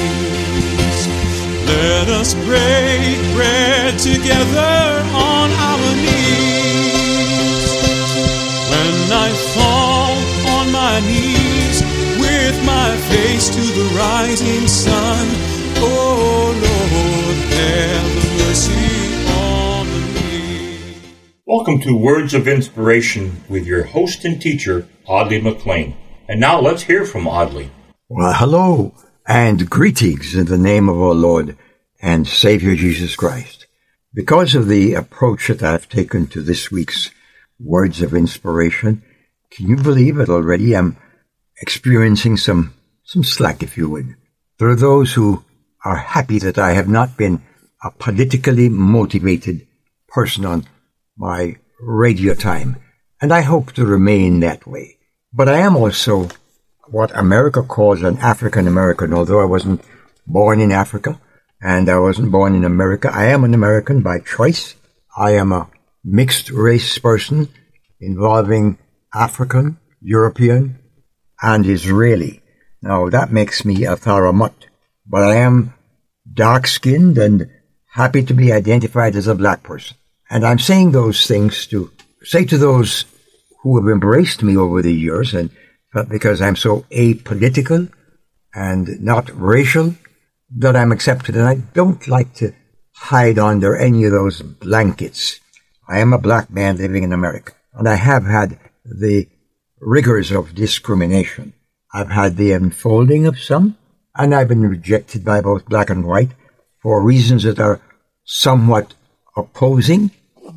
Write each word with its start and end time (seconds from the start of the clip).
Let 1.67 2.07
us 2.09 2.33
break 2.33 3.19
bread 3.35 3.99
together 3.99 5.03
on 5.13 5.51
our 5.69 5.95
knees. 6.03 7.65
When 8.71 9.11
I 9.11 9.29
fall 9.55 10.15
on 10.55 10.71
my 10.71 10.99
knees 11.01 11.77
with 12.19 12.55
my 12.65 12.95
face 13.11 13.49
to 13.49 13.61
the 13.61 13.87
rising 13.95 14.67
sun, 14.67 15.00
Welcome 21.61 21.81
to 21.81 21.95
Words 21.95 22.33
of 22.33 22.47
Inspiration 22.47 23.43
with 23.47 23.67
your 23.67 23.83
host 23.83 24.25
and 24.25 24.41
teacher, 24.41 24.87
Audley 25.05 25.39
McLean. 25.39 25.95
And 26.27 26.39
now 26.39 26.59
let's 26.59 26.81
hear 26.81 27.05
from 27.05 27.27
Audley. 27.27 27.69
Well, 28.09 28.33
hello 28.33 28.95
and 29.27 29.69
greetings 29.69 30.33
in 30.33 30.45
the 30.45 30.57
name 30.57 30.89
of 30.89 30.99
our 30.99 31.13
Lord 31.13 31.55
and 32.01 32.27
Savior 32.27 32.73
Jesus 32.73 33.15
Christ. 33.15 33.67
Because 34.11 34.55
of 34.55 34.67
the 34.67 34.95
approach 34.95 35.49
that 35.49 35.61
I've 35.61 35.87
taken 35.87 36.25
to 36.29 36.41
this 36.41 36.71
week's 36.71 37.11
Words 37.59 38.01
of 38.01 38.15
Inspiration, 38.15 39.03
can 39.51 39.67
you 39.67 39.75
believe 39.75 40.17
it 40.17 40.29
already? 40.29 40.75
I'm 40.75 40.97
experiencing 41.61 42.37
some, 42.37 42.73
some 43.03 43.23
slack, 43.23 43.61
if 43.61 43.77
you 43.77 43.87
would. 43.87 44.15
There 44.57 44.69
are 44.69 44.75
those 44.75 45.13
who 45.13 45.45
are 45.85 45.97
happy 45.97 46.39
that 46.39 46.57
I 46.57 46.73
have 46.73 46.89
not 46.89 47.17
been 47.17 47.43
a 47.83 47.91
politically 47.91 48.67
motivated 48.67 49.67
person 50.07 50.43
on 50.43 50.65
my 51.17 51.57
radio 51.79 52.33
time, 52.33 52.77
and 53.21 53.33
I 53.33 53.41
hope 53.41 53.73
to 53.73 53.85
remain 53.85 54.39
that 54.39 54.67
way. 54.67 54.97
But 55.33 55.49
I 55.49 55.59
am 55.59 55.75
also 55.75 56.29
what 56.87 57.17
America 57.17 57.63
calls 57.63 58.03
an 58.03 58.17
African 58.17 58.67
American, 58.67 59.13
although 59.13 59.41
I 59.41 59.45
wasn't 59.45 59.81
born 60.27 60.59
in 60.59 60.71
Africa 60.71 61.19
and 61.61 61.89
I 61.89 61.99
wasn't 61.99 62.31
born 62.31 62.55
in 62.55 62.65
America. 62.65 63.09
I 63.13 63.25
am 63.25 63.43
an 63.43 63.53
American 63.53 64.01
by 64.01 64.19
choice. 64.19 64.75
I 65.15 65.31
am 65.31 65.51
a 65.51 65.69
mixed 66.03 66.49
race 66.49 66.97
person 66.97 67.47
involving 67.99 68.77
African, 69.13 69.77
European, 70.01 70.79
and 71.41 71.65
Israeli. 71.65 72.41
Now 72.81 73.09
that 73.09 73.31
makes 73.31 73.63
me 73.63 73.85
a 73.85 73.95
Tharamut, 73.95 74.53
but 75.05 75.23
I 75.23 75.35
am 75.35 75.73
dark 76.33 76.65
skinned 76.65 77.17
and 77.17 77.49
happy 77.93 78.23
to 78.23 78.33
be 78.33 78.51
identified 78.51 79.15
as 79.15 79.27
a 79.27 79.35
black 79.35 79.61
person. 79.63 79.97
And 80.31 80.45
I'm 80.45 80.59
saying 80.59 80.91
those 80.91 81.27
things 81.27 81.67
to 81.67 81.91
say 82.23 82.45
to 82.45 82.57
those 82.57 83.03
who 83.61 83.77
have 83.77 83.91
embraced 83.91 84.41
me 84.41 84.55
over 84.55 84.81
the 84.81 84.93
years 84.93 85.33
and 85.33 85.49
because 86.07 86.41
I'm 86.41 86.55
so 86.55 86.85
apolitical 86.89 87.91
and 88.55 89.01
not 89.01 89.29
racial 89.37 89.93
that 90.55 90.77
I'm 90.77 90.93
accepted. 90.93 91.35
And 91.35 91.45
I 91.45 91.55
don't 91.55 92.07
like 92.07 92.33
to 92.35 92.53
hide 92.95 93.37
under 93.39 93.75
any 93.75 94.05
of 94.05 94.13
those 94.13 94.41
blankets. 94.41 95.41
I 95.89 95.99
am 95.99 96.13
a 96.13 96.17
black 96.17 96.49
man 96.49 96.77
living 96.77 97.03
in 97.03 97.11
America 97.11 97.51
and 97.73 97.89
I 97.89 97.95
have 97.95 98.23
had 98.23 98.57
the 98.85 99.27
rigors 99.81 100.31
of 100.31 100.55
discrimination. 100.55 101.51
I've 101.93 102.11
had 102.11 102.37
the 102.37 102.53
unfolding 102.53 103.27
of 103.27 103.37
some 103.37 103.77
and 104.15 104.33
I've 104.33 104.47
been 104.47 104.61
rejected 104.61 105.25
by 105.25 105.41
both 105.41 105.65
black 105.65 105.89
and 105.89 106.05
white 106.05 106.31
for 106.81 107.03
reasons 107.03 107.43
that 107.43 107.59
are 107.59 107.81
somewhat 108.23 108.93
opposing. 109.35 110.11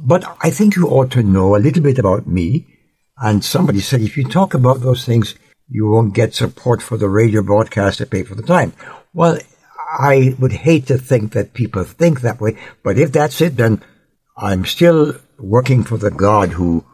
But 0.04 0.24
I 0.42 0.50
think 0.50 0.76
you 0.76 0.88
ought 0.88 1.10
to 1.12 1.22
know 1.22 1.56
a 1.56 1.58
little 1.58 1.82
bit 1.82 1.98
about 1.98 2.26
me. 2.26 2.66
And 3.16 3.42
somebody 3.42 3.80
said, 3.80 4.02
if 4.02 4.16
you 4.16 4.24
talk 4.24 4.52
about 4.52 4.80
those 4.80 5.04
things, 5.04 5.34
you 5.68 5.86
won't 5.86 6.14
get 6.14 6.34
support 6.34 6.82
for 6.82 6.98
the 6.98 7.08
radio 7.08 7.42
broadcast 7.42 7.98
to 7.98 8.06
pay 8.06 8.22
for 8.22 8.34
the 8.34 8.42
time. 8.42 8.74
Well, 9.14 9.38
I 9.98 10.36
would 10.38 10.52
hate 10.52 10.86
to 10.88 10.98
think 10.98 11.32
that 11.32 11.54
people 11.54 11.84
think 11.84 12.20
that 12.20 12.40
way, 12.40 12.58
but 12.82 12.98
if 12.98 13.12
that's 13.12 13.40
it, 13.40 13.56
then 13.56 13.82
I'm 14.36 14.64
still 14.64 15.14
working 15.38 15.84
for 15.84 15.96
the 15.96 16.10
God 16.10 16.50
who 16.50 16.84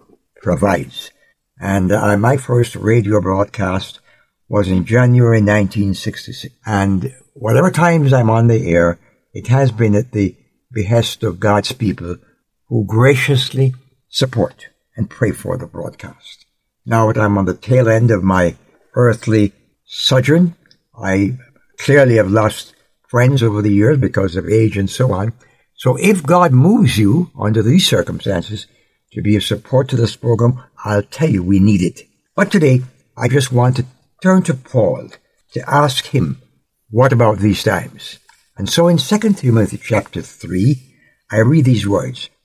provides. 0.43 1.11
And 1.59 1.91
uh, 1.91 2.17
my 2.17 2.37
first 2.37 2.77
radio 2.77 3.21
broadcast 3.21 4.01
was 4.49 4.69
in 4.69 4.85
January 4.85 5.39
1966. 5.39 6.55
And 6.65 7.15
whatever 7.35 7.71
times 7.71 8.13
I'm 8.13 8.31
on 8.31 8.47
the 8.47 8.71
air, 8.71 9.01
it 9.33 9.49
has 9.49 9.73
been 9.73 9.95
at 9.95 10.13
the 10.13 10.37
behest 10.71 11.25
of 11.25 11.41
God's 11.41 11.73
people 11.73 12.17
who 12.71 12.85
graciously 12.87 13.75
support 14.09 14.69
and 14.97 15.11
pray 15.11 15.33
for 15.33 15.59
the 15.59 15.67
broadcast. 15.67 16.47
Now 16.87 17.13
that 17.13 17.21
I'm 17.21 17.37
on 17.37 17.45
the 17.45 17.55
tail 17.55 17.89
end 17.89 18.11
of 18.11 18.23
my 18.23 18.57
earthly 18.95 19.53
sojourn, 19.85 20.55
I 20.97 21.37
clearly 21.79 22.17
have 22.17 22.31
lost 22.31 22.75
friends 23.09 23.43
over 23.43 23.61
the 23.61 23.73
years 23.73 23.99
because 23.99 24.37
of 24.37 24.49
age 24.49 24.77
and 24.77 24.89
so 24.89 25.13
on. 25.13 25.33
So 25.75 25.97
if 25.97 26.23
God 26.23 26.53
moves 26.53 26.97
you 26.97 27.33
under 27.39 27.61
these 27.61 27.89
circumstances 27.89 28.69
to 29.13 29.21
be 29.21 29.35
a 29.35 29.41
support 29.41 29.89
to 29.89 29.97
this 29.97 30.15
program, 30.15 30.63
I'll 30.85 31.03
tell 31.03 31.29
you 31.29 31.43
we 31.43 31.59
need 31.59 31.83
it. 31.83 32.03
But 32.37 32.53
today, 32.53 32.83
I 33.17 33.27
just 33.27 33.51
want 33.51 33.77
to 33.77 33.87
turn 34.23 34.45
to 34.45 34.55
Paul 34.55 35.09
to 35.53 35.69
ask 35.69 36.07
him, 36.07 36.41
what 36.89 37.13
about 37.13 37.39
these 37.39 37.65
times? 37.65 38.21
And 38.57 38.69
so 38.69 38.87
in 38.87 38.99
2 38.99 39.19
Timothy 39.33 39.79
chapter 39.79 40.23
3, 40.23 40.77
I 41.33 41.39
read 41.39 41.65
these 41.65 41.89
words, 41.89 42.29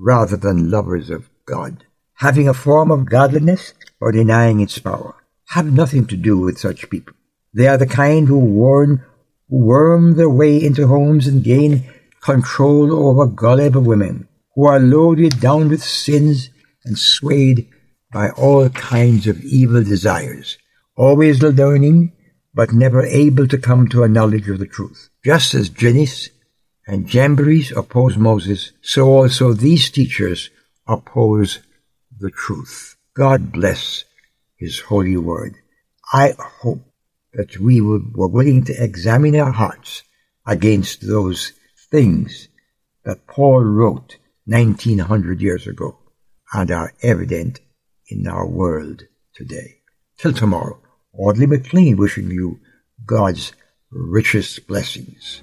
rather 0.00 0.36
than 0.36 0.70
lovers 0.70 1.10
of 1.10 1.28
God, 1.44 1.84
having 2.14 2.48
a 2.48 2.54
form 2.54 2.90
of 2.90 3.10
godliness 3.10 3.74
or 4.00 4.10
denying 4.10 4.60
its 4.60 4.78
power. 4.78 5.14
Have 5.50 5.72
nothing 5.72 6.06
to 6.06 6.16
do 6.16 6.38
with 6.38 6.58
such 6.58 6.88
people. 6.88 7.14
They 7.52 7.68
are 7.68 7.76
the 7.76 7.86
kind 7.86 8.28
who 8.28 8.38
warn 8.38 9.04
worm 9.48 10.16
their 10.16 10.30
way 10.30 10.62
into 10.62 10.86
homes 10.86 11.26
and 11.26 11.44
gain 11.44 11.84
control 12.22 12.92
over 12.92 13.26
gullible 13.26 13.82
women 13.82 14.28
who 14.54 14.66
are 14.66 14.78
loaded 14.78 15.40
down 15.40 15.68
with 15.68 15.82
sins 15.82 16.50
and 16.84 16.96
swayed 16.96 17.68
by 18.12 18.30
all 18.30 18.68
kinds 18.70 19.26
of 19.26 19.42
evil 19.42 19.82
desires, 19.82 20.56
always 20.96 21.42
learning 21.42 22.12
but 22.54 22.72
never 22.72 23.02
able 23.02 23.46
to 23.46 23.58
come 23.58 23.88
to 23.88 24.02
a 24.02 24.08
knowledge 24.08 24.48
of 24.48 24.58
the 24.58 24.66
truth. 24.66 25.08
Just 25.24 25.54
as 25.54 25.68
Jannes 25.68 26.30
and 26.86 27.08
Jambres 27.08 27.72
oppose 27.76 28.16
Moses, 28.16 28.72
so 28.82 29.08
also 29.08 29.52
these 29.52 29.90
teachers 29.90 30.50
oppose 30.86 31.60
the 32.18 32.30
truth. 32.30 32.96
God 33.14 33.52
bless 33.52 34.04
his 34.56 34.80
holy 34.80 35.16
word. 35.16 35.56
I 36.12 36.34
hope 36.38 36.82
that 37.32 37.58
we 37.58 37.80
were 37.80 38.28
willing 38.28 38.64
to 38.64 38.82
examine 38.82 39.36
our 39.36 39.52
hearts 39.52 40.02
against 40.46 41.06
those 41.06 41.52
things 41.90 42.48
that 43.04 43.26
Paul 43.26 43.62
wrote 43.62 44.16
1900 44.46 45.40
years 45.40 45.66
ago 45.66 45.98
and 46.52 46.70
are 46.70 46.92
evident 47.02 47.60
in 48.08 48.26
our 48.26 48.46
world 48.46 49.04
today. 49.34 49.78
Till 50.18 50.32
tomorrow, 50.32 50.80
Audley 51.12 51.46
McLean 51.46 51.96
wishing 51.96 52.30
you 52.30 52.60
God's 53.06 53.52
richest 53.90 54.66
blessings. 54.66 55.42